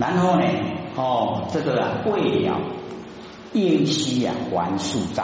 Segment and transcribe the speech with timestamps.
[0.00, 0.46] 然后呢，
[0.96, 2.58] 哦，这个啊，未了
[3.52, 5.22] 应期啊，还数债。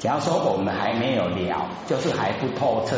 [0.00, 2.96] 假如说我们还没有了，就是还不透彻，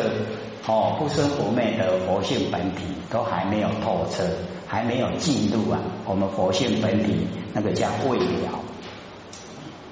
[0.67, 4.25] 哦，不生不灭的佛性本体都还没有透彻，
[4.67, 8.59] 还没有进入啊，我们佛性本体那个叫未了。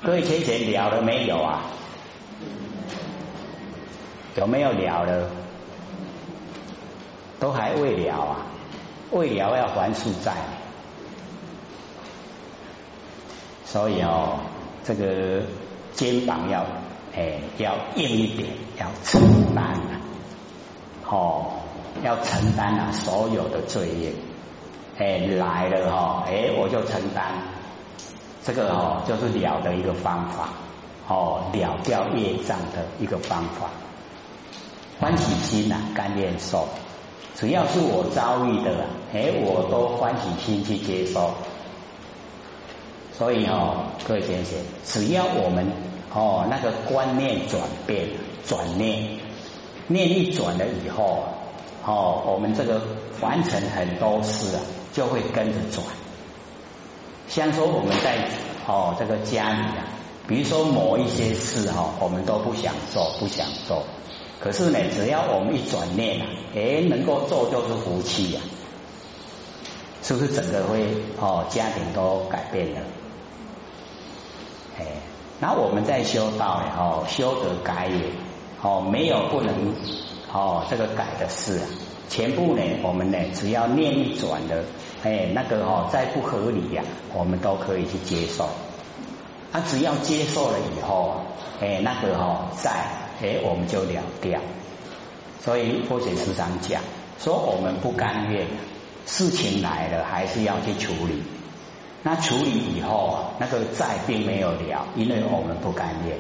[0.03, 1.65] 各位先前了了没有啊？
[4.37, 5.31] 有没有了了？
[7.39, 8.37] 都还未了啊，
[9.11, 10.33] 未了要还数债，
[13.71, 14.39] 所以哦，
[14.83, 15.43] 这个
[15.93, 16.65] 肩膀要
[17.15, 19.21] 哎要硬一点，要承
[19.55, 20.01] 担啊，
[21.07, 21.51] 哦，
[22.03, 24.13] 要承担啊所有的罪业，
[24.97, 27.43] 哎来了哈，哎我就承担，
[28.43, 30.49] 这个哦就是了的一个方法，
[31.07, 33.69] 哦了掉业障的一个方法，
[34.99, 36.67] 欢喜心呐，甘愿受。
[37.35, 41.35] 只要是我遭遇的，哎，我都欢喜心去接受。
[43.19, 45.67] 所以哦，各位先生，只要我们
[46.15, 48.11] 哦那个观念转变，
[48.47, 49.19] 转念，
[49.89, 51.25] 念一转了以后，
[51.85, 52.81] 哦，我们这个
[53.21, 55.85] 完成很多事啊，就会跟着转。
[57.27, 58.29] 像说我们在
[58.69, 59.85] 哦这个家里啊，
[60.29, 63.83] 比如说某一些事哈，我们都不想做，不想做。
[64.39, 68.41] 可是呢，只要我们一转念啊，哎，能够做就是福气呀，
[70.05, 70.87] 是不是整个会
[71.21, 72.81] 哦家庭都改变了？
[74.79, 74.85] 哎，
[75.41, 78.11] 那我们在修道，哦，修得改也，
[78.63, 79.75] 哦，没有不能
[80.33, 81.67] 哦这个改的事啊，
[82.09, 84.65] 全部呢，我们呢只要念一转的，
[85.03, 88.49] 哎，那个哦再不合理呀，我们都可以去接受。
[89.51, 91.23] 他只要接受了以后，
[91.61, 92.71] 哎，那个哦在。
[93.21, 94.41] 哎，我们就了掉。
[95.41, 96.81] 所以佛学时常讲，
[97.19, 98.47] 说我们不甘愿，
[99.07, 101.25] 事情来了还是要去处理。
[102.03, 106.17] 那处理以后，那个债并没有了，因为我们不甘愿，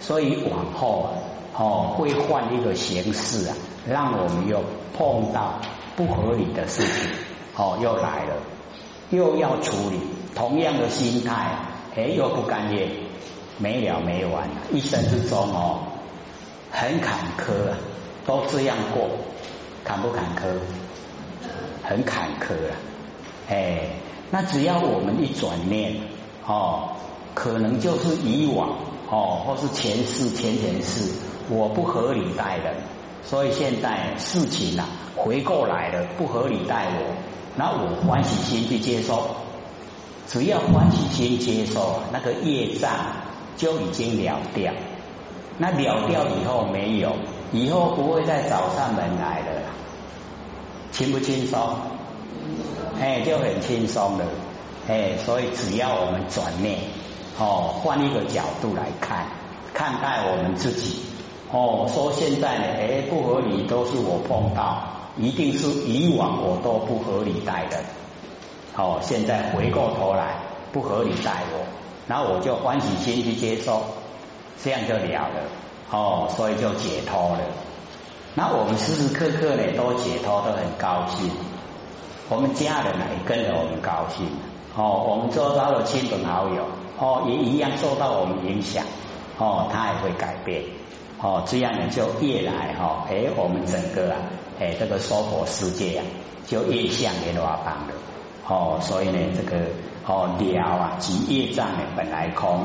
[0.00, 1.10] 所以往后
[1.56, 3.56] 哦会换一个形式啊，
[3.88, 4.62] 让我们又
[4.96, 5.60] 碰到
[5.96, 7.10] 不合理的事情，
[7.56, 8.36] 哦又来了，
[9.10, 10.00] 又要处理
[10.34, 11.52] 同样的心态，
[11.96, 12.88] 哎又不甘愿，
[13.58, 15.80] 没了没完，一生之中哦。
[16.72, 17.76] 很坎坷啊，
[18.24, 19.08] 都这样过，
[19.84, 20.58] 坎不坎坷？
[21.82, 22.72] 很坎坷啊！
[23.48, 23.88] 哎，
[24.30, 25.96] 那只要我们一转念，
[26.46, 26.90] 哦，
[27.34, 28.70] 可能就是以往
[29.10, 31.10] 哦，或是前世、前前世，
[31.48, 32.74] 我不合理待人，
[33.24, 34.86] 所以现在事情啊
[35.16, 37.14] 回过来了，不合理待我，
[37.56, 39.34] 那我欢喜心去接受，
[40.28, 42.90] 只要欢喜心接受，那个业障
[43.56, 44.72] 就已经了掉。
[45.58, 47.16] 那了掉以后没有，
[47.52, 49.62] 以后不会再找上门来了，
[50.92, 51.76] 轻不轻松？
[53.00, 54.24] 哎，就很轻松了。
[54.88, 56.78] 哎，所以只要我们转念，
[57.38, 59.26] 哦，换一个角度来看，
[59.72, 61.02] 看待我们自己，
[61.52, 64.82] 哦，说现在呢，哎，不合理都是我碰到，
[65.16, 67.76] 一定是以往我都不合理待的，
[68.76, 70.36] 哦，现在回过头来
[70.72, 71.64] 不合理待我，
[72.06, 73.82] 那我就欢喜心去接受。
[74.62, 75.40] 这样就了了
[75.90, 77.40] 哦，所以就解脱了。
[78.34, 81.30] 那我们时时刻刻呢都解脱，都很高兴。
[82.30, 84.24] 我们家人也跟着我们高兴
[84.76, 85.04] 哦。
[85.08, 86.64] 我们周遭的亲朋好友
[86.96, 88.84] 哦，也一样受到我们影响
[89.36, 90.62] 哦，他也会改变
[91.20, 91.42] 哦。
[91.44, 94.18] 这样呢就越来哈，哎，我们整个啊，
[94.60, 96.04] 哎，这个娑婆世界啊，
[96.46, 97.94] 就越像莲花邦了
[98.46, 98.78] 哦。
[98.80, 99.56] 所以呢，这个
[100.06, 102.60] 哦了啊，即业障呢本来空。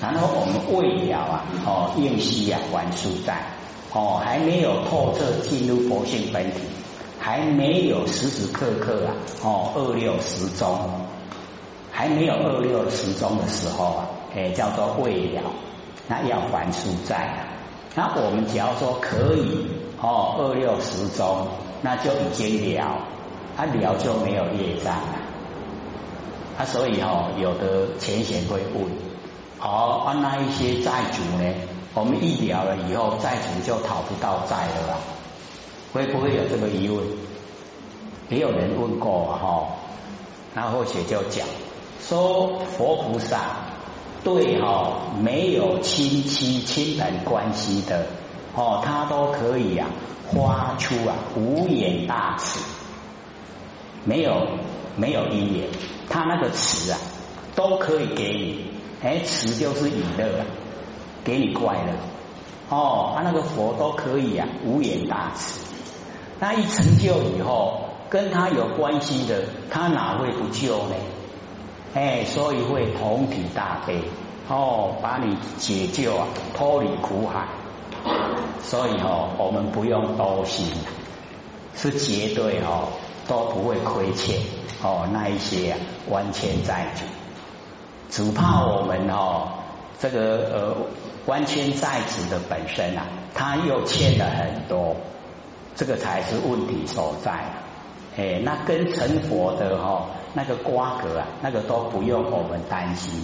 [0.00, 3.44] 然后我们未了啊，哦，应息啊，还书在，
[3.92, 6.62] 哦，还没有透彻进入佛性本体，
[7.24, 10.78] 还没有时时刻刻啊，哦，二六时钟，
[11.90, 15.40] 还没有二六时钟的时候啊，哎，叫做未了，
[16.06, 17.46] 那要还书在。
[17.94, 19.66] 那我们只要说可以，
[20.02, 21.48] 哦，二六时钟，
[21.80, 22.98] 那就已经了，
[23.56, 25.18] 他了就没有业障了。
[26.58, 28.84] 啊，所以哦，有的前贤会问。
[29.58, 31.54] 好，按那一些债主呢？
[31.94, 34.98] 我们一了了以后，债主就讨不到债了啦。
[35.94, 37.02] 会不会有这个疑问？
[38.28, 39.68] 也有人问过哈。
[40.52, 41.46] 那或许就讲
[42.00, 43.38] 说，佛菩萨
[44.24, 48.06] 对哈没有亲戚亲人关系的
[48.56, 49.88] 哦，他都可以啊
[50.32, 52.60] 发出啊无眼大慈，
[54.04, 54.48] 没有
[54.96, 55.68] 没有因缘，
[56.10, 56.98] 他那个慈啊
[57.54, 58.64] 都可以给你。
[59.00, 60.44] 哎，慈就是以乐，
[61.22, 61.92] 给你快乐
[62.68, 63.12] 哦。
[63.14, 65.62] 他那个佛都可以啊，无眼大慈。
[66.40, 70.94] 那一成就以后，跟他有关系的，他哪会不救呢？
[71.94, 74.02] 哎，所以会同体大悲
[74.48, 77.46] 哦，把你解救啊，脱离苦海。
[78.62, 80.66] 所以哦，我们不用多心，
[81.74, 82.88] 是绝对哦
[83.28, 84.40] 都不会亏欠
[84.82, 85.78] 哦那一些啊
[86.10, 87.04] 完全债主，
[88.10, 89.48] 只怕我们哦
[89.98, 90.76] 这个呃
[91.26, 94.96] 完全债主的本身啊，他又欠了很多，
[95.76, 97.44] 这个才是问题所在。
[98.16, 103.20] 哎，那跟成佛的哈那个瓜葛啊，那个都不用我们担心，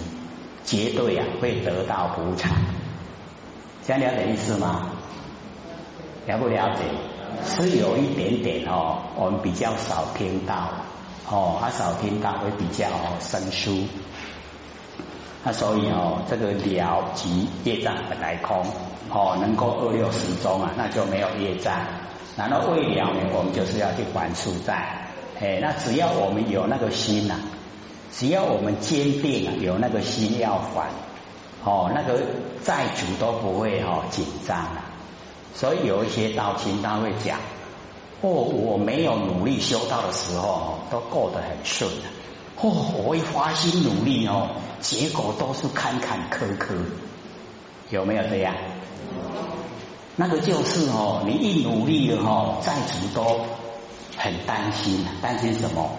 [0.65, 2.51] 绝对啊会得到补偿。
[3.83, 4.89] 这样了解意思吗？
[6.27, 6.83] 了不了解？
[7.45, 10.69] 是有一点点哦，我们比较少听到
[11.29, 12.87] 哦，他少听到会比较
[13.21, 13.87] 生疏。
[15.43, 18.65] 那所以哦，这个了即业障本来空
[19.09, 21.77] 哦，能够二六十中啊，那就没有业障。
[22.49, 25.07] 然后未了呢，我们就是要去还负债。
[25.39, 27.35] 哎，那只要我们有那个心呐，
[28.11, 30.89] 只要我们坚定，有那个心要还，
[31.63, 32.21] 哦，那个
[32.63, 34.85] 债主都不会哈紧张啊。
[35.55, 37.39] 所以有一些道亲他会讲，
[38.21, 42.07] 哦，我没有努力修道的时候，都过得很顺的。
[42.61, 42.71] 哦，
[43.03, 44.49] 我一花心努力哦，
[44.79, 46.75] 结果都是坎坎坷坷，
[47.89, 48.53] 有没有这样？
[50.21, 53.39] 那个就是哦，你一努力了哦，债主都
[54.15, 55.89] 很担心，担心什么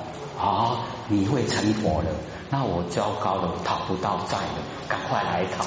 [0.40, 0.78] 啊？
[1.08, 2.10] 你会成佛了，
[2.48, 5.64] 那我糟糕了，讨不到债了，赶快来讨。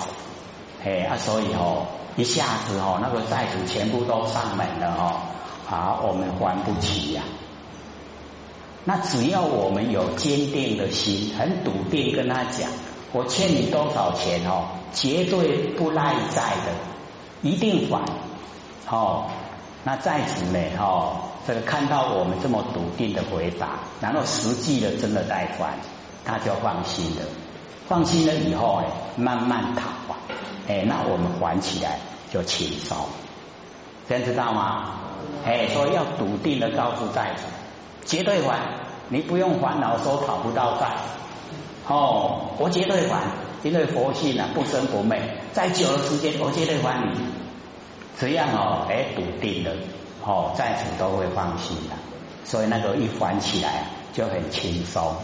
[0.86, 5.20] 哎啊，所以哦，一下子哦，那个债主全部都上门了哦，
[5.70, 7.24] 啊，我们还不起呀。
[8.86, 12.70] 那只要我们有坚定的心，很笃定跟他讲，
[13.12, 16.72] 我欠你多少钱哦，绝对不赖债的，
[17.42, 18.02] 一定还。
[18.90, 19.26] 哦，
[19.84, 21.18] 那在此呢，哦，
[21.48, 25.74] 这个看到我们这么笃定的回答，然后实际的真的在还，
[26.24, 27.22] 他就放心了。
[27.88, 28.86] 放心了以后，哎，
[29.16, 30.18] 慢慢讨啊，
[30.68, 32.00] 哎，那我们还起来
[32.32, 32.98] 就轻松。
[34.08, 35.00] 这样知道吗？
[35.46, 37.44] 哎，所以要笃定的告诉债主，
[38.06, 38.60] 绝对还，
[39.10, 40.88] 你不用烦恼说讨不到债。
[41.88, 43.22] 哦，我绝对还，
[43.64, 45.22] 因为佛性啊不生不灭，
[45.54, 47.20] 在久的时间，我绝对还你。
[48.20, 49.72] 这样哦，哎，笃定了
[50.24, 51.96] 哦，在此都会放心的，
[52.46, 55.16] 所以那个一还起来就很轻松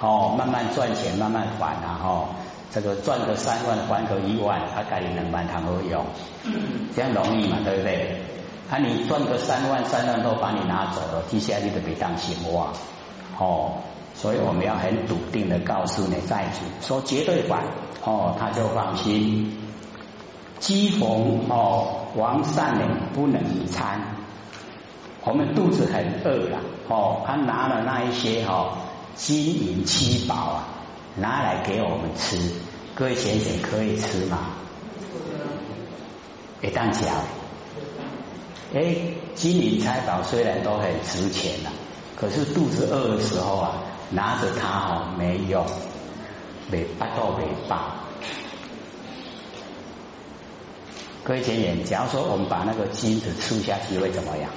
[0.00, 2.28] 哦，慢慢赚钱，慢慢还啊哈，
[2.70, 6.04] 这个赚个三万，还个一万，他家里能蛮谈何用？
[6.94, 8.20] 这样容易嘛，对不对？
[8.70, 12.68] 啊，你赚个三万，三万都把你拿走了，接下来你都别当心哇
[13.38, 13.72] 哦，
[14.14, 17.64] 所以我们要很笃定的告诉你债主，说绝对还
[18.04, 19.63] 哦，他就放心。
[20.64, 24.00] 饥逢哦，王善呢不能餐，
[25.22, 26.58] 我们肚子很饿了
[26.88, 28.78] 哦，他拿了那一些哈
[29.14, 30.64] 金银七宝啊，
[31.16, 32.38] 拿来给我们吃，
[32.94, 34.38] 各位先生可以吃吗？
[36.62, 37.14] 一旦讲，
[38.72, 38.96] 哎，
[39.34, 41.70] 金银财宝虽然都很值钱了，
[42.16, 43.72] 可是肚子饿的时候啊，
[44.08, 45.62] 拿着它哦没用，
[46.70, 47.96] 没巴到没饱。
[51.24, 54.50] 各位前言，假如说我们把那个金子吃下去会怎么样？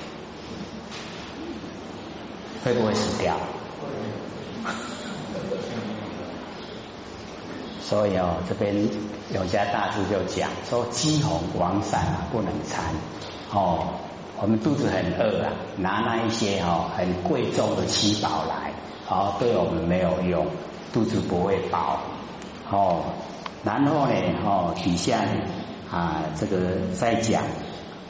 [2.66, 3.38] 会不会死掉？
[7.82, 8.76] 所以哦，这边
[9.34, 12.84] 有家大师就讲说：饥红王散啊，不能餐。
[13.54, 13.88] 哦，
[14.42, 18.74] 我们肚子很饿啊，拿那一些哦很贵重的七宝来，
[19.08, 20.46] 哦对我们没有用，
[20.92, 22.02] 肚子不会饱。
[22.70, 23.04] 哦，
[23.64, 25.22] 然后呢，哦底下。
[25.92, 26.58] 啊，这个
[27.00, 27.44] 在讲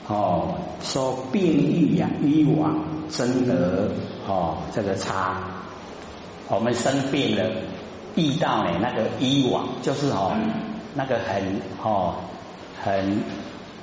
[0.07, 3.91] 哦，说病愈呀，医往真得
[4.27, 5.41] 哦，这个差。
[6.49, 7.43] 我们生病了，
[8.15, 10.33] 遇到呢那个医往，就是哦
[10.95, 12.15] 那个很哦
[12.81, 13.21] 很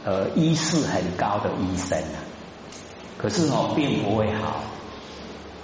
[0.05, 2.19] 呃医势很高的医生啊，
[3.19, 4.61] 可是哦并不会好，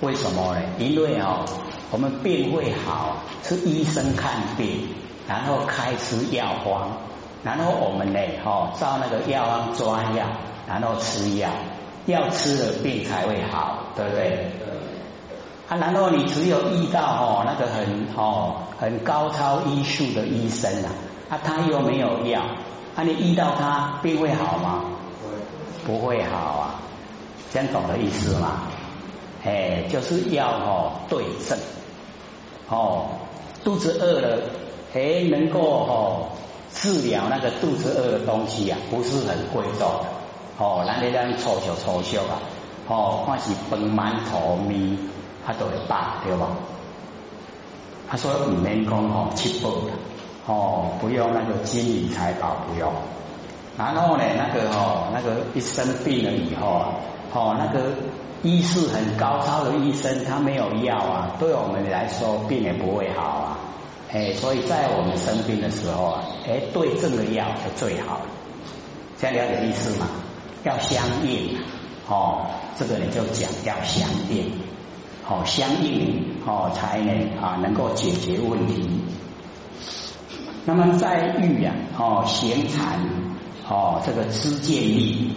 [0.00, 0.62] 为什么呢？
[0.78, 1.46] 因为哦
[1.90, 4.88] 我们病会好，是医生看病，
[5.26, 6.99] 然后开吃药方。
[7.42, 10.26] 然后我们呢，哈，照那个药方抓药，
[10.68, 11.49] 然后吃药，
[12.06, 14.50] 药吃了病才会好，对不对？
[15.68, 20.90] 啊，然后你只有遇到哦那个很哦很高超医术的医生啊，
[21.30, 22.42] 啊他又没有药，
[22.94, 24.85] 啊你遇到他病会好吗？
[25.87, 26.75] 不会好啊，
[27.50, 28.62] 这样懂的意思吗？
[29.44, 31.59] 哎，就是要哦对症，
[32.68, 33.06] 哦
[33.64, 34.42] 肚子饿了，
[34.92, 36.26] 哎能够哦。
[36.73, 40.07] 治疗那个肚子饿的东西啊，不是很贵重的
[40.59, 40.85] 哦。
[40.87, 42.41] 那你这样抽小抽小啊，
[42.89, 44.97] 哦，看是饭馒头面
[45.47, 46.49] 他都会大，对吧？
[48.09, 49.71] 他说唔免讲哦，七宝
[50.47, 52.93] 哦，不用那个金银财宝，不用。
[53.79, 56.95] 然后呢，那个哦，那个一生病了以后啊，
[57.33, 57.91] 哦，那个
[58.43, 63.59] 医术很高超的医生，他没有药啊，对我们来说病也不会好啊。
[64.12, 68.26] 哎，所以在我们生病的时候啊，哎，对症的药是最好的。
[69.17, 70.09] 这样了解意思吗？
[70.64, 71.57] 要相应
[72.09, 74.50] 哦，这个你就讲要相应，
[75.29, 79.00] 哦，相应哦才能啊能够解决问题。
[80.64, 82.99] 那么在欲啊，哦，闲禅，
[83.69, 85.35] 哦，这个知见力，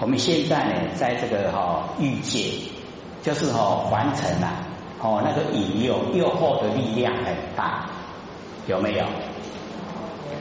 [0.00, 2.50] 我们现在呢，在这个哈欲界，
[3.22, 4.66] 就是哈凡尘啊。
[5.04, 7.90] 哦，那个引诱诱惑的力量很大，
[8.66, 9.04] 有没有？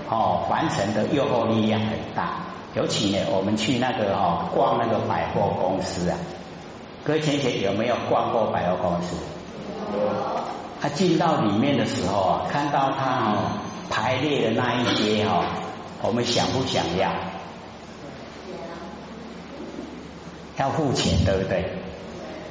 [0.10, 2.40] 哦，凡尘的诱惑力量很大，
[2.76, 6.18] 尤其呢，我们去那个哦逛那个百货公司啊，
[7.04, 9.16] 各位前前有没有逛过百货公司？
[10.82, 13.38] 他进到里面的时候啊，看到他哦
[13.90, 15.46] 排列的那一些哈，
[16.02, 17.12] 我们想不想要？
[20.58, 21.66] 要付钱，对不对？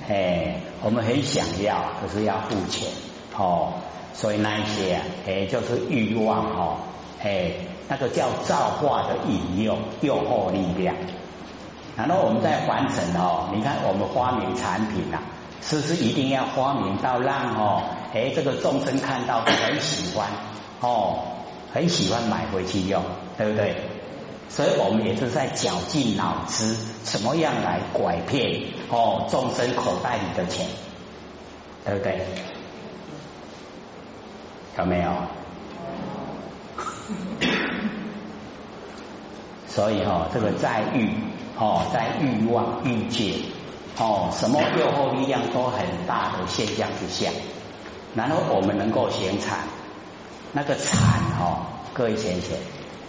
[0.08, 0.60] 哎。
[0.82, 2.88] 我们很想要，可是要付钱
[3.36, 3.74] 哦，
[4.12, 6.76] 所以那一些啊，哎，就是欲望哦，
[7.22, 7.52] 哎，
[7.88, 10.94] 那个叫造化的引诱、诱惑力量。
[11.96, 15.22] 然后我们在凡尘哦，你看我们发明产品啊，
[15.60, 17.82] 是不是一定要发明到让哦，
[18.14, 20.28] 哎，这个众生看到很喜欢
[20.80, 21.18] 哦，
[21.72, 23.02] 很喜欢买回去用，
[23.36, 23.76] 对不对？
[24.48, 26.74] 所以我们也是在绞尽脑汁，
[27.04, 30.66] 怎么样来拐骗哦众生口袋里的钱，
[31.84, 32.26] 对不对？
[34.80, 35.10] 有没有？
[39.66, 41.10] 所以哈，这个在欲
[41.56, 43.34] 哦，在欲望欲界
[43.98, 47.30] 哦，什么诱惑力量都很大的现象之下，
[48.14, 49.58] 然后我们能够显产，
[50.52, 50.98] 那个产
[51.38, 52.56] 哦，各位先生。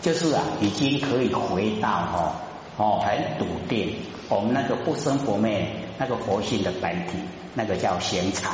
[0.02, 2.36] 就是啊，已经可以回到哦
[2.78, 3.98] 哦很笃定，
[4.30, 7.14] 我们那个不生不灭那个佛性的本体，
[7.54, 8.52] 那个叫显禅。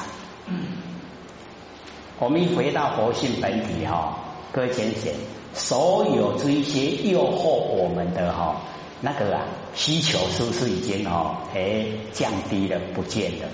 [2.20, 4.18] 我们一回到佛性本体哈，
[4.52, 5.14] 各位浅显，
[5.54, 8.62] 所有这一些诱惑我们的哈
[9.02, 9.44] 那个啊
[9.76, 13.48] 需求是不是已经哦哎降低了不见了？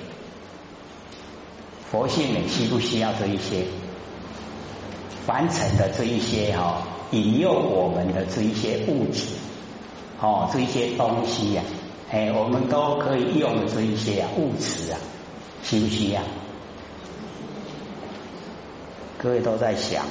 [1.91, 3.65] 佛性呢需不需要这一些
[5.25, 6.88] 凡尘的这一些哈？
[7.12, 9.25] 引诱我们的这一些物质，
[10.20, 11.62] 哦，这一些东西呀，
[12.10, 14.98] 哎，我们都可以用这一些啊物质啊，
[15.62, 16.22] 需不需要？
[19.24, 20.03] 各位都在想，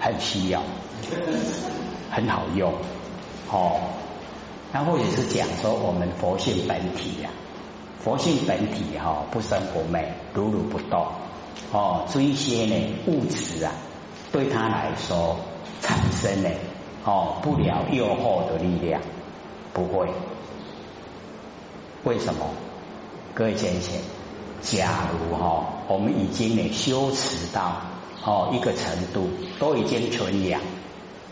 [0.00, 0.60] 很需要，
[2.10, 2.72] 很好用，
[3.52, 3.80] 哦，
[4.72, 7.30] 然后也是讲说我们佛性本体呀，
[8.00, 11.06] 佛性本体哈不生不灭，如如不动，
[11.70, 13.72] 哦，这一些呢物质啊，
[14.32, 15.36] 对他来说。
[15.80, 16.48] 产生呢，
[17.04, 19.02] 哦，不了诱惑的力量，
[19.74, 20.08] 不会。
[22.04, 22.46] 为什么？
[23.34, 23.92] 各位先生，
[24.64, 27.82] 假如哈，我们已经呢修持到
[28.24, 29.28] 哦一个程度，
[29.58, 30.60] 都已经纯养，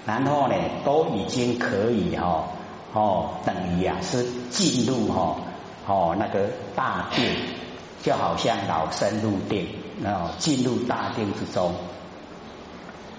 [0.07, 2.49] 然后呢都已经可以哈
[2.93, 5.37] 哦等于啊是进入哈
[5.87, 7.35] 哦那个大殿，
[8.03, 9.69] 就好像老生入定，
[10.03, 11.75] 然后进入大殿之中，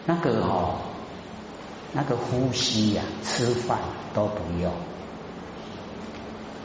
[0.06, 0.76] 那个哈。
[1.96, 3.78] 那个呼吸呀，吃饭
[4.16, 4.72] 都不用，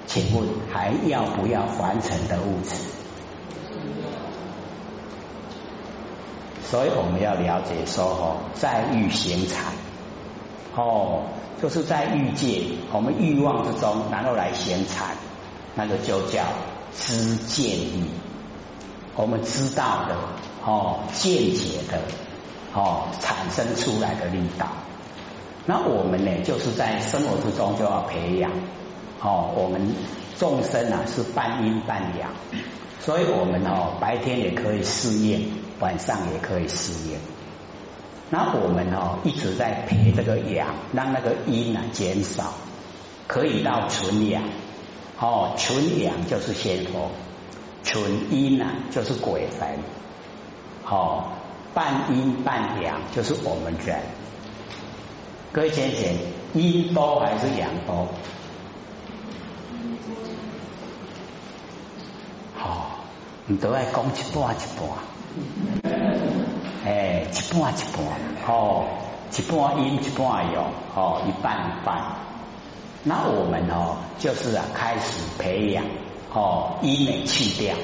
[0.06, 2.76] 请问还要不要凡尘的物质？
[6.64, 9.72] 所以我们要了解说哦，在欲行禅，
[10.76, 11.22] 哦，
[11.62, 15.16] 就是在欲界，我们欲望之中，然后来行禅，
[15.74, 16.44] 那个就叫
[16.94, 18.10] 知见力。
[19.16, 20.16] 我们知道的
[20.64, 22.00] 哦，见解的
[22.74, 24.66] 哦，产生出来的力道。
[25.64, 28.50] 那我们呢，就是在生活之中就要培养
[29.20, 29.50] 哦。
[29.56, 29.94] 我们
[30.38, 32.30] 众生啊是半阴半阳，
[33.00, 35.40] 所以我们哦白天也可以试验，
[35.80, 37.20] 晚上也可以试验。
[38.30, 42.52] 那我们哦一直在培这个阳，让那个阴啊减少，
[43.26, 44.42] 可以到纯阳
[45.18, 45.54] 哦。
[45.56, 47.10] 纯阳就是仙佛，
[47.84, 49.78] 纯阴啊就是鬼神，
[50.84, 51.32] 哦
[51.72, 54.00] 半阴半阳就是我们人。
[55.50, 56.04] 各位先生，
[56.52, 58.08] 阴多还是阳多？
[62.60, 62.88] 好，
[63.46, 65.92] 你都爱讲一半一半，
[66.84, 68.04] 哎，一半一半，
[68.48, 68.84] 哦，
[69.30, 70.64] 一半阴一半阳，
[70.96, 72.16] 哦，一半一半。
[73.04, 75.84] 那我们哦，就是啊，开始培养
[76.34, 77.76] 哦，阴呢去掉，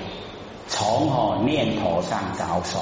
[0.67, 2.81] 从哦念头上着手，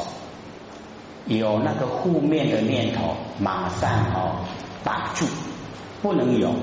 [1.26, 4.46] 有那个负面的念头，马上哦
[4.82, 5.26] 打住，
[6.00, 6.54] 不能有，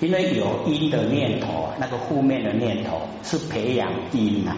[0.00, 4.54] 因为有阴的念头啊，那个负面的念头是培养阴呐。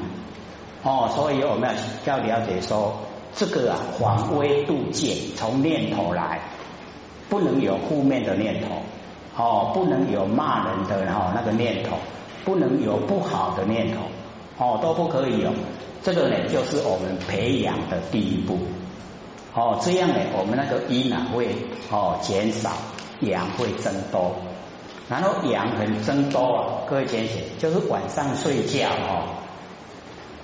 [0.82, 2.96] 哦，所以我们要要了解说，
[3.34, 6.40] 这个啊，防微杜渐，从念头来，
[7.28, 8.82] 不能有负面的念头，
[9.36, 11.96] 哦，不能有骂人的哈那个念头，
[12.44, 14.02] 不能有不好的念头，
[14.56, 15.52] 哦，都不可以有。
[16.02, 18.58] 这个呢，就是我们培养的第一步。
[19.54, 21.48] 哦，这样呢，我们那个阴啊会
[21.90, 22.70] 哦减少，
[23.20, 24.36] 阳会增多，
[25.08, 29.36] 然后阳很增多啊，各位同学，就是晚上睡觉哦。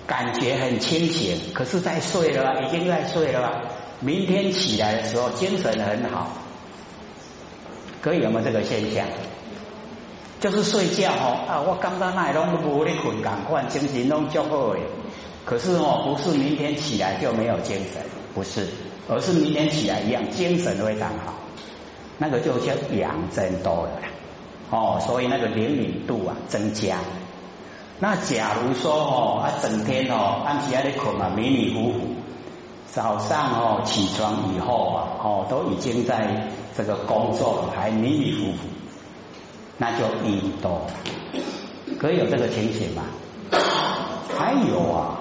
[0.06, 3.62] 感觉很清醒，可是在睡了，已经在睡了。
[4.00, 6.28] 明天起来的时候精神很好，
[8.02, 9.06] 可以有没有这个现象？
[10.40, 14.80] 就是睡觉哦啊，我刚刚那拢无咧困，赶快精神拢足好诶。
[15.46, 18.02] 可是哦，不是明天起来就没有精神，
[18.34, 18.66] 不是，
[19.08, 21.34] 而是明天起来一样精神非常好。
[22.18, 23.90] 那个就叫阳增多了
[24.70, 26.98] 哦，所以那个灵敏度啊增加。
[28.00, 31.98] 那假如说哦，啊，整天哦，按时在困啊，迷迷糊糊，
[32.90, 38.58] 早上哦起床以后啊，哦，都已经在这个工作了还迷迷糊糊，
[39.78, 40.86] 那就阴多，
[42.00, 43.04] 可以有这个情形吗？
[44.36, 45.20] 还有啊，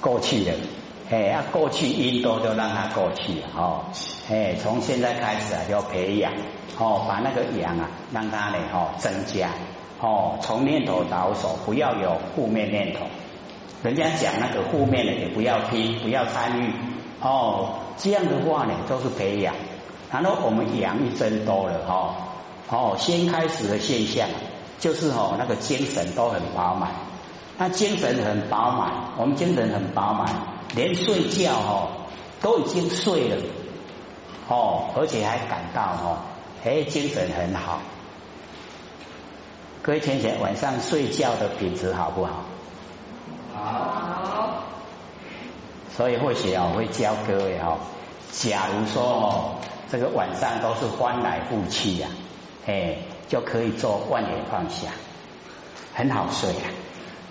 [0.00, 0.52] 过去的。
[1.08, 3.84] 哎，要过去阴多就让它过去哦。
[4.28, 6.32] 哎，从现在开始啊，就培养
[6.78, 9.50] 哦，把那个阳啊，让它呢哦增加
[10.00, 10.38] 哦。
[10.40, 13.06] 从念头着手，不要有负面念头。
[13.84, 16.72] 人家讲那个负面的也不要听，不要参与
[17.20, 17.74] 哦。
[17.96, 19.54] 这样的话呢，都是培养。
[20.10, 22.16] 然后我们阳一增多了哈
[22.68, 24.28] 哦，先开始的现象
[24.80, 26.90] 就是哦，那个精神都很饱满。
[27.58, 30.55] 那精神很饱满，我们精神很饱满。
[30.74, 31.88] 连睡觉哦
[32.40, 33.36] 都已经睡了
[34.48, 36.18] 哦，而且还感到哦，
[36.64, 37.80] 哎，精神很好。
[39.82, 42.44] 各位同学，晚上睡觉的品质好不好？
[43.54, 44.64] 好。
[45.96, 47.78] 所以或许啊，我会教各位哦，
[48.32, 49.54] 假如说哦，
[49.90, 52.08] 这个晚上都是翻来覆去呀，
[52.66, 52.98] 哎，
[53.28, 54.90] 就可以做万年放下，
[55.94, 56.68] 很好睡啊。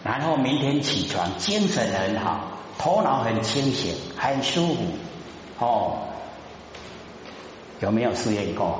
[0.04, 2.55] 然后明天起床精神很好。
[2.78, 4.82] 头脑很清醒，很舒服，
[5.60, 5.98] 哦，
[7.80, 8.80] 有没有试验过？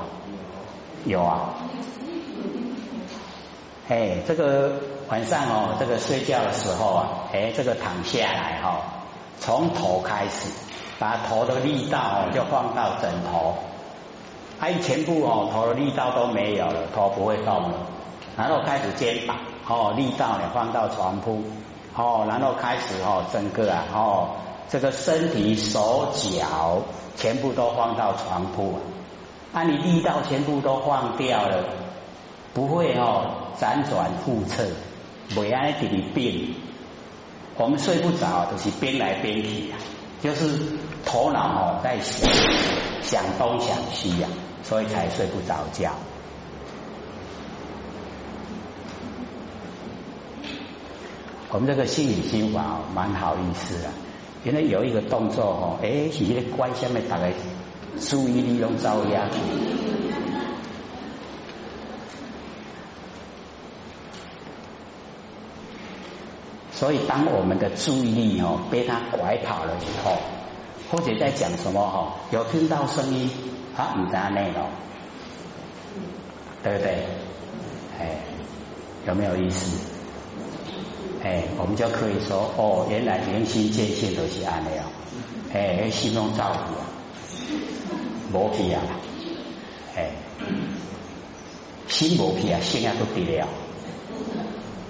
[1.04, 1.54] 有啊。
[3.88, 4.72] 哎，这个
[5.08, 8.80] 晚上哦，这个睡觉的时候啊，哎，这个躺下来哈，
[9.38, 10.48] 从头开始，
[10.98, 13.54] 把头的力道哦就放到枕头，
[14.58, 17.78] 哎，全部哦头的力道都没有了，头不会动了，
[18.36, 19.36] 然后开始肩膀
[19.68, 21.44] 哦力道呢放到床铺。
[21.96, 24.28] 哦，然后开始哦，整个啊，哦，
[24.68, 26.82] 这个身体、手脚
[27.16, 28.78] 全部都放到床铺，
[29.54, 31.64] 啊，你力道全部都放掉了，
[32.52, 34.64] 不会哦，辗转复侧，
[35.34, 36.54] 不爱给你变。
[37.56, 39.80] 我们睡不着，都是边来边去啊，
[40.22, 40.58] 就是
[41.06, 42.30] 头脑哦在想，
[43.00, 44.28] 想东想西呀，
[44.62, 45.92] 所以才睡不着觉。
[51.56, 53.88] 我们这个心理心法蛮好意思的，
[54.44, 57.32] 原来有一个动作哦，哎，是那个关下面大概
[57.98, 59.26] 注意力拢遭压。
[66.72, 70.12] 所以当我们的注意力哦被他拐跑了以后，
[70.90, 73.30] 或者在讲什么哈，有听到声音，
[73.74, 74.68] 他唔知内容，
[76.62, 77.06] 对不对？
[77.98, 78.18] 哎，
[79.06, 79.95] 有没有意思？
[81.26, 84.86] 哎，我们就可以说，哦，原来明心见性都是安尼哦，
[85.52, 86.86] 哎，心中照顾啊，
[88.32, 88.80] 无皮啊，
[89.96, 90.10] 哎，
[91.88, 93.48] 心无皮啊，心啊都低了，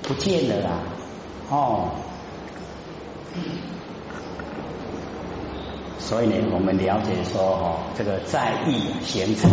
[0.03, 0.83] 不见了啦，
[1.49, 1.89] 哦，
[5.99, 9.51] 所以呢，我们了解说，哦，这个在意形成，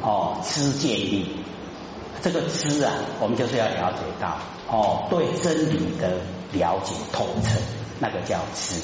[0.00, 1.26] 哦，知见力，
[2.22, 4.38] 这个知啊，我们就是要了解到。
[4.68, 6.20] 哦，对真理的
[6.52, 7.60] 了解透彻，
[8.00, 8.80] 那个叫知。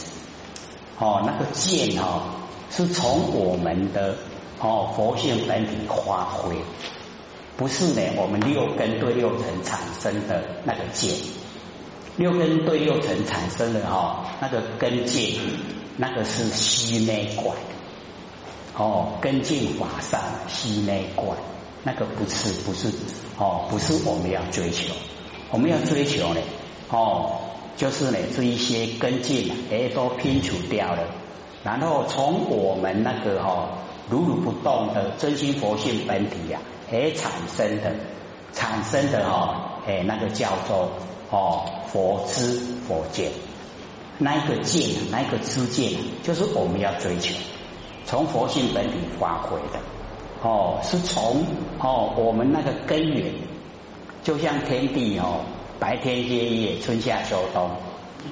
[0.98, 2.22] 哦，那个见哦，
[2.70, 4.16] 是从我们的
[4.60, 6.56] 哦佛性本体发挥，
[7.56, 11.10] 不是呢我们六根对六尘产生的那个见。
[12.16, 15.40] 六根对六尘产生的哈那个根见，
[15.96, 17.56] 那个是虚内观。
[18.76, 21.36] 哦，根净法上虚内观，
[21.82, 22.88] 那个不是不是
[23.38, 24.92] 哦，不是我们要追求。
[25.50, 26.40] 我们要追求呢，
[26.90, 27.40] 哦，
[27.76, 31.02] 就是呢这一些根茎哎都拼除掉了，
[31.64, 36.60] 然后从我们那个哈如如不动的真心佛性本体呀，
[36.92, 37.94] 哎产生的
[38.52, 40.92] 产生的哈哎那个叫做
[41.30, 43.32] 哦佛知佛见，
[44.18, 47.34] 那个见那个知见，就是我们要追求
[48.04, 49.80] 从佛性本体发挥的。
[50.42, 51.44] 哦，是从
[51.78, 53.32] 哦我们那个根源。
[54.22, 55.40] 就像天地哦，
[55.78, 57.70] 白天黑夜，春夏秋冬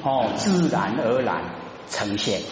[0.03, 1.43] 哦，自然而然
[1.89, 2.43] 呈现。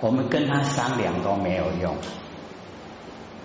[0.00, 1.96] 我们跟他商量都没有用。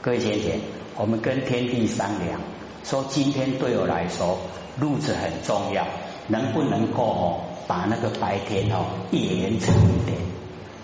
[0.01, 0.59] 各位姐姐，
[0.95, 2.39] 我们跟天地商量，
[2.83, 4.37] 说今天对我来说
[4.79, 5.87] 路子很重要，
[6.27, 10.19] 能不能够哦，把那个白天哦延长一点，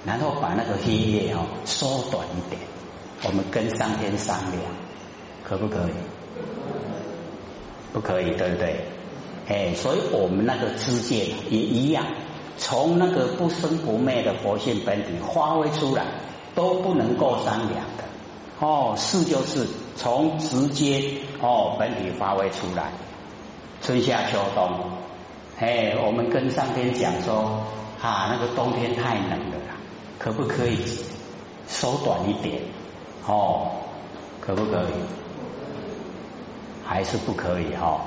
[0.06, 2.60] 然后把那个黑夜哦缩短一点？
[3.23, 4.62] 我们跟上天商量，
[5.43, 5.91] 可不可以？
[7.93, 8.86] 不可以，对不对？
[9.47, 12.06] 哎，所以我们那个知见也一样，
[12.58, 16.06] 从那个不生不灭的佛性本体发挥出来，
[16.53, 18.03] 都不能够商量的。
[18.60, 22.91] 哦，是就是从直接哦本体发挥出来，
[23.82, 24.91] 春夏秋冬，
[25.60, 27.63] 哎，我们跟上天讲说
[28.01, 29.58] 啊，那个冬天太冷了，
[30.19, 30.77] 可不可以
[31.67, 32.62] 缩短一点？
[33.28, 33.72] 哦，
[34.42, 34.94] 可不可以？
[36.90, 38.00] 还是不可以哈，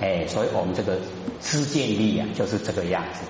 [0.00, 0.96] 哎，所以我们这个
[1.42, 3.20] 知见力啊，就是这个样子，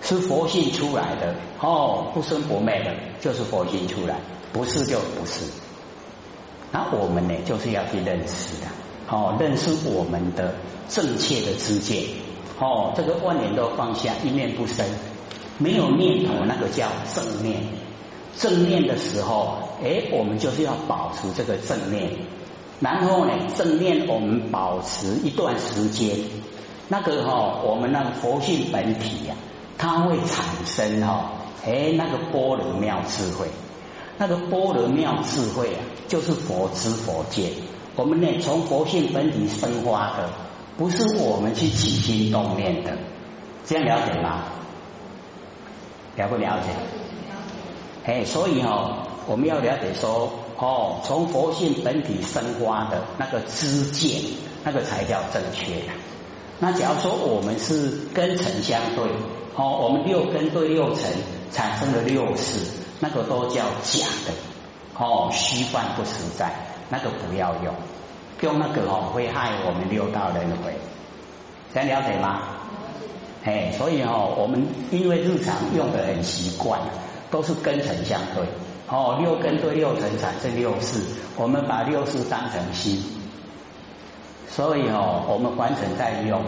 [0.00, 4.16] 是佛性出来的哦，不生不灭的，就是佛性出来，
[4.54, 5.44] 不是就不是。
[6.72, 8.68] 那我们呢，就是要去认识的，
[9.10, 10.54] 哦，认识我们的
[10.88, 12.04] 正确的知见，
[12.58, 14.86] 哦，这个万念都放下，一念不生，
[15.58, 17.89] 没有念头，那个叫正念。
[18.36, 22.10] 正念的时候，哎，我们就是要保持这个正念。
[22.80, 26.16] 然后呢，正念我们保持一段时间，
[26.88, 29.34] 那个哈，我们那个佛性本体呀，
[29.76, 31.32] 它会产生哈，
[31.66, 33.48] 哎，那个般若妙智慧，
[34.16, 37.50] 那个般若妙智慧啊，就是佛知佛见。
[37.96, 40.30] 我们呢，从佛性本体生发的，
[40.78, 42.96] 不是我们去起心动念的，
[43.66, 44.44] 这样了解吗？
[46.16, 46.68] 了不了解？
[48.04, 50.30] 哎，所以哦，我们要了解说。
[50.62, 54.20] 哦，从佛性本体生发的那个知见，
[54.62, 55.92] 那个才叫正确的。
[56.58, 59.04] 那假如说我们是根尘相对，
[59.56, 61.10] 哦，我们六根对六尘
[61.50, 62.66] 产生了六识，
[63.00, 64.34] 那个都叫假的，
[64.98, 66.52] 哦，虚幻不实在，
[66.90, 67.74] 那个不要用，
[68.42, 70.74] 用那个哦会害我们六道轮回。
[71.72, 72.42] 想了解吗？
[73.44, 76.78] 哎，所以哦，我们因为日常用的很习惯，
[77.30, 78.44] 都是根尘相对。
[78.92, 80.98] 哦，六根对六尘产生六识，
[81.36, 83.00] 我们把六识当成心，
[84.50, 86.42] 所以哦，我们完成在用，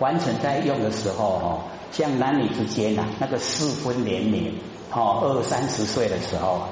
[0.00, 1.60] 完成在用的时候哦，
[1.92, 4.58] 像男女之间呐，那个四婚年龄，
[4.90, 6.62] 哦，二三十岁的时候，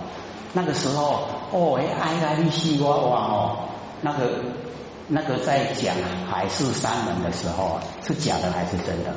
[0.53, 1.21] 那个时候
[1.53, 3.57] 哦，哎，爱爱你西瓜哇哦，
[4.01, 4.31] 那个
[5.07, 5.95] 那个在讲
[6.29, 9.15] 海誓山盟的时候，是假的还是真的？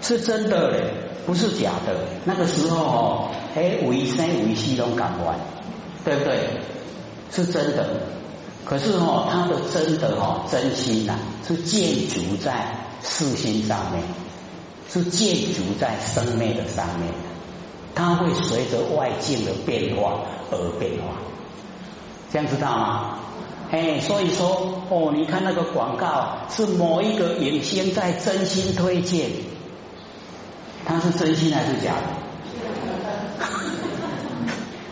[0.00, 0.78] 是真的嘞，
[1.26, 1.96] 不是假的。
[2.24, 5.38] 那个时候哦，哎，为生为死都赶不完，
[6.04, 6.48] 对不对？
[7.30, 7.88] 是真的。
[8.64, 11.14] 可是哦，他的真的哦，真心呐，
[11.46, 14.02] 是建筑在世心上面，
[14.88, 17.12] 是建筑在生命的上面。
[17.94, 21.16] 它会随着外境的变化而变化，
[22.30, 23.18] 这样知道吗？
[23.70, 29.30] 哎，所以说哦，你看那个广告是某一个影星在真心推荐。
[30.86, 32.06] 他是真心还是假的？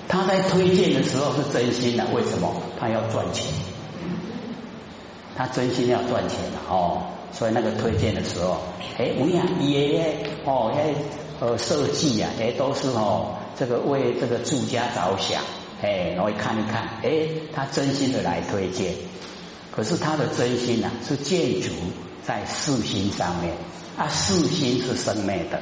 [0.09, 2.53] 他在推荐的时候是真心的，为什么？
[2.79, 3.47] 他要赚钱，
[5.37, 7.03] 他真心要赚钱的哦。
[7.33, 8.59] 所以那个推荐的时候，
[8.97, 10.95] 哎，我呀也哦，哎
[11.41, 15.43] 呃设计啊，哎都是哦，这个为这个住家着想，
[15.83, 18.95] 哎，然后看一看，哎，他真心的来推荐，
[19.75, 21.71] 可是他的真心呐是建筑
[22.25, 23.53] 在四心上面，
[23.97, 25.61] 啊，四心是生灭的。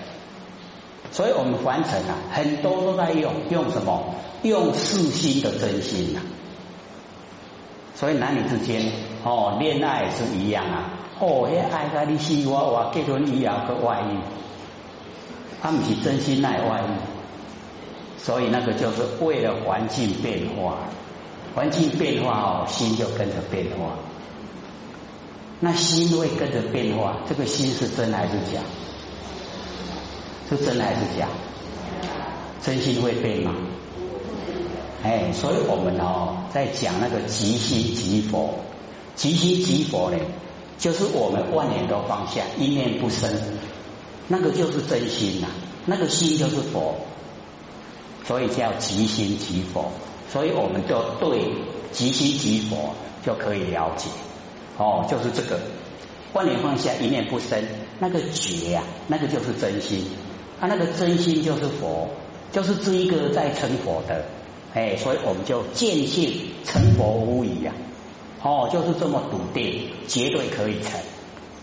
[1.13, 4.15] 所以我们凡尘啊，很多都在用用什么？
[4.43, 6.21] 用四心的真心呐。
[7.95, 8.83] 所以男女之间
[9.23, 10.99] 哦，恋爱是一样啊。
[11.21, 14.19] 哦，那爱个你死我我结婚以后个外遇，
[15.61, 16.91] 他们是真心爱外遇。
[18.19, 20.79] 所以那个就是为了环境变化，
[21.55, 23.97] 环境变化哦，心就跟着变化。
[25.61, 28.61] 那心会跟着变化，这个心是真还是假？
[30.49, 31.29] 是真还是假？
[32.63, 33.55] 真心会变吗？
[35.03, 38.61] 哎，所以我们哦，在讲那个即心即佛，
[39.17, 40.17] 即心即佛呢，
[40.79, 43.29] 就是我们万年都放下，一念不生，
[44.29, 45.49] 那个就是真心呐，
[45.87, 46.95] 那个心就是佛，
[48.25, 49.91] 所以叫即心即佛，
[50.33, 51.51] 所以我们就对
[51.91, 52.95] 即心即佛
[53.27, 54.09] 就可以了解，
[54.79, 55.59] 哦，就是这个。
[56.33, 57.63] 万年放下，一念不生，
[57.99, 60.07] 那个觉呀，那个就是真心，
[60.63, 62.07] 他那个真心就是佛，
[62.53, 64.27] 就是这一个在成佛的。
[64.73, 67.73] 哎，所以我们就见性成佛无疑呀！
[68.45, 71.01] 哦，就是这么笃定，绝对可以成，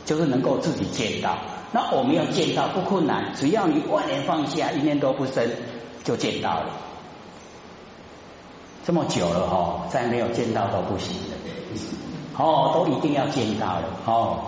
[0.03, 1.37] 就是能够自己见到。
[1.71, 5.49] 那我们要见到不困难，只要你万年放下，一念都不生，
[6.03, 6.71] 就见到了。
[8.85, 12.43] 这么久了哈，再没有见到都不行的。
[12.43, 14.39] 哦，都一定要见到了哦。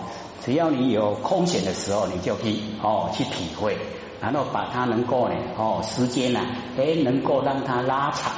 [0.44, 3.78] 只要你有空闲的时候，你就可以哦去体会，
[4.22, 6.40] 然后把它能够呢哦时间呢
[6.78, 8.32] 哎能够让它拉长。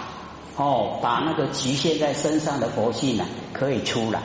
[0.55, 4.21] 哦，把那个局限在身上的佛性呢，可以出来，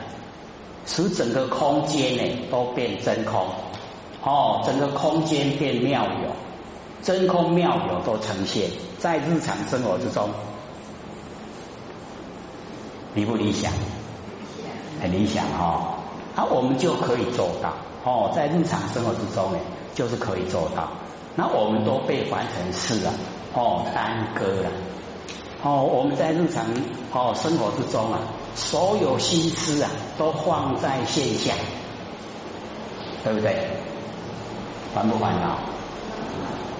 [0.85, 3.47] 使整个空间呢都变真空，
[4.23, 6.29] 哦，整个空间变妙有，
[7.03, 8.69] 真空妙有都呈现，
[8.99, 10.29] 在日常生活之中，
[13.15, 13.73] 理不理想？
[15.01, 15.95] 很理想哦，
[16.37, 17.73] 啊我们就可以做到。
[18.05, 19.59] 哦，在日常生活之中呢，
[19.95, 20.91] 就是可以做到，
[21.37, 23.13] 那我们都被凡尘事啊，
[23.55, 24.71] 哦，耽搁了。
[25.63, 26.65] 哦，我们在日常
[27.13, 28.19] 哦生活之中啊，
[28.55, 31.57] 所有心思啊都放在现象，
[33.25, 33.69] 对不对？
[34.95, 35.59] 烦不烦恼？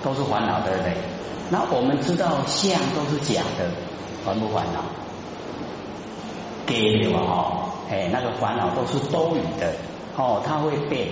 [0.03, 0.97] 都是烦恼，对不对？
[1.51, 3.71] 那我们知道相都是假的，
[4.25, 4.81] 烦不烦恼？
[6.67, 9.73] 给了哦，哎，那个烦恼都是多余的
[10.17, 11.09] 哦，它会变，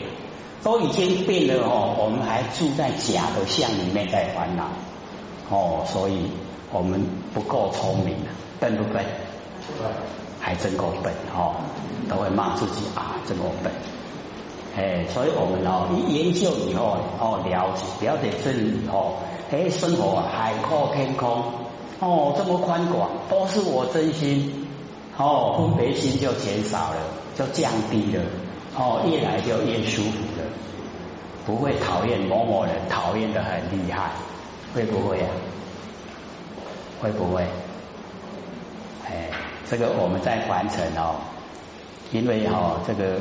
[0.63, 4.65] 都已经变了哦，我们还住在假的相里面在烦恼
[5.51, 6.31] 哦，所以。
[6.73, 7.01] 我们
[7.33, 8.17] 不够聪明，
[8.59, 9.03] 笨不笨？
[10.41, 11.55] 还真够笨哦，
[12.11, 13.73] 都会骂自己啊，真够笨。
[14.77, 19.15] 哎，所以我们哦，一研究以后哦，了解了解真理哦，
[19.53, 21.41] 哎，生活海阔天空
[22.01, 24.67] 哦，这么宽广，都是我真心
[25.17, 26.97] 哦，分别心就减少了，
[27.39, 28.25] 就降低了
[28.77, 30.45] 哦，越来就越舒服了，
[31.47, 34.11] 不会讨厌某某人，讨厌的很厉害，
[34.75, 35.29] 会不会啊？
[37.01, 37.43] 会不会？
[39.07, 39.31] 哎，
[39.69, 41.17] 这个我们在凡尘哦，
[42.13, 43.17] 因为哈这个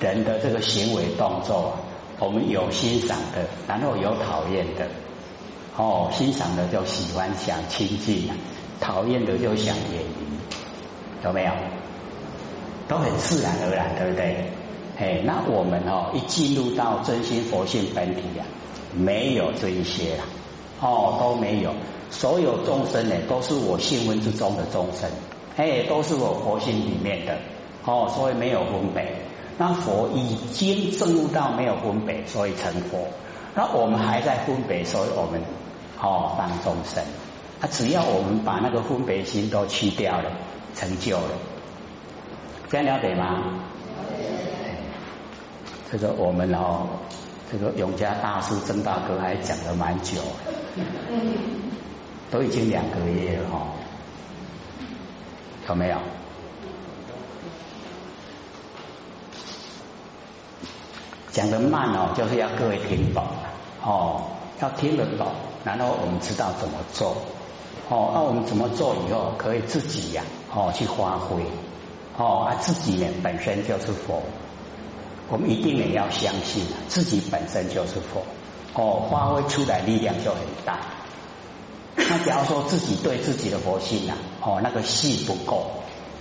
[0.00, 1.76] 人的这个行为动作，
[2.18, 4.86] 我们有欣赏的，然后有讨厌的。
[5.76, 8.30] 哦，欣赏的就喜欢想亲近，
[8.80, 10.26] 讨厌的就想远离，
[11.22, 11.52] 有没有？
[12.88, 14.50] 都很自然而然，对不对？
[14.98, 18.46] 哎，那我们哦一进入到真心佛性本体啊，
[18.96, 20.24] 没有这一些了，
[20.80, 21.74] 哦都没有。
[22.08, 25.10] 所有众生呢，都是我性温之中的众生，
[25.56, 27.36] 哎，都是我佛性里面的，
[27.84, 29.22] 哦，所以没有分别。
[29.58, 33.08] 那佛已经证悟到没有分别，所以成佛。
[33.54, 35.42] 那我们还在分别，所以我们
[36.00, 37.02] 哦当众生。
[37.60, 40.30] 啊，只要我们把那个分别心都去掉了，
[40.74, 41.30] 成就了。
[42.68, 43.64] 这样了解吗？
[45.90, 46.86] 这个我们哦，
[47.50, 50.20] 这个永嘉大师曾大哥还讲了蛮久。
[52.30, 53.68] 都已经两个月了哈，
[55.68, 55.96] 有没有？
[61.30, 63.22] 讲的慢哦，就是要各位听懂
[63.84, 64.22] 哦，
[64.60, 65.28] 要听得懂，
[65.64, 67.16] 然后我们知道怎么做
[67.88, 68.10] 哦。
[68.12, 71.42] 那我们怎么做以后可以自己呀哦去发挥
[72.18, 74.22] 哦，啊自己呢本身就是佛，
[75.28, 78.22] 我们一定也要相信自己本身就是佛
[78.74, 80.78] 哦，发挥出来力量就很大。
[81.96, 85.70] 那假如说自己对自己的佛性啊，哦，那个戏不够，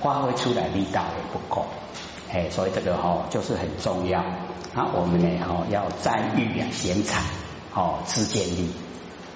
[0.02, 1.66] 发挥出来力道也不够，
[2.32, 4.24] 哎，所以这个哦就是很重要。
[4.74, 7.22] 那我们呢哦要赞誉啊贤才，
[7.74, 8.72] 哦自建力，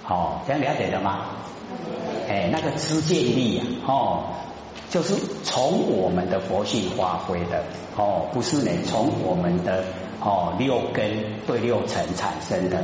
[0.08, 1.26] 哦这样了解了吗？
[2.28, 4.24] 哎，那个自建力啊，哦
[4.90, 7.64] 就是从我们的佛性发挥的，
[7.96, 9.84] 哦不是呢从我们的
[10.20, 12.84] 哦六根对六尘产生的，